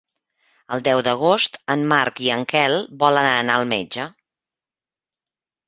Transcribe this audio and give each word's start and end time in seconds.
El 0.77 0.79
deu 0.87 1.01
d'agost 1.07 1.59
en 1.75 1.83
Marc 1.91 2.23
i 2.29 2.33
en 2.37 2.47
Quel 2.55 2.79
volen 3.05 3.31
anar 3.37 3.61
al 3.61 3.69
metge. 3.77 4.09